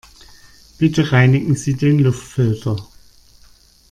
[0.79, 2.75] Bitte reinigen Sie den Luftfilter.